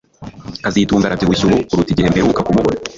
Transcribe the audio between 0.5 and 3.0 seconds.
kazitunga arabyibushye ubu kuruta igihe mperuka kumubona